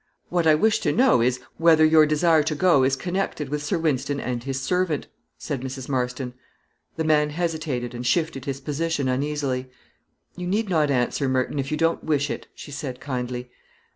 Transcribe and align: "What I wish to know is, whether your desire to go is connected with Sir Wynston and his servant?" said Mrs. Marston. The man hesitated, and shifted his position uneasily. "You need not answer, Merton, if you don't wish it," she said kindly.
"What 0.29 0.47
I 0.47 0.55
wish 0.55 0.79
to 0.79 0.91
know 0.91 1.21
is, 1.21 1.39
whether 1.57 1.85
your 1.85 2.07
desire 2.07 2.41
to 2.41 2.55
go 2.55 2.81
is 2.81 2.95
connected 2.95 3.49
with 3.49 3.61
Sir 3.61 3.77
Wynston 3.77 4.19
and 4.19 4.43
his 4.43 4.59
servant?" 4.59 5.05
said 5.37 5.61
Mrs. 5.61 5.87
Marston. 5.87 6.33
The 6.95 7.03
man 7.03 7.29
hesitated, 7.29 7.93
and 7.93 8.03
shifted 8.03 8.45
his 8.45 8.61
position 8.61 9.07
uneasily. 9.07 9.69
"You 10.35 10.47
need 10.47 10.69
not 10.71 10.89
answer, 10.89 11.29
Merton, 11.29 11.59
if 11.59 11.69
you 11.69 11.77
don't 11.77 12.03
wish 12.03 12.31
it," 12.31 12.47
she 12.55 12.71
said 12.71 12.99
kindly. 12.99 13.51